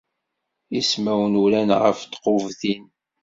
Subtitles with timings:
[0.79, 2.83] Ismawen uran ɣef tqubbtin.